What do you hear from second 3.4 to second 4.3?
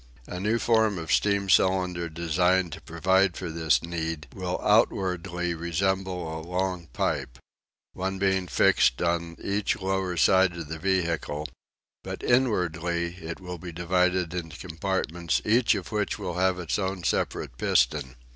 this need